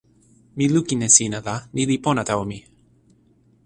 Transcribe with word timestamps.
mi 0.57 0.65
lukin 0.73 1.05
e 1.07 1.09
sina 1.15 1.39
la 1.47 1.55
ni 1.75 1.81
li 1.89 1.97
pona 2.05 2.23
tawa 2.29 2.43
mi. 2.51 2.59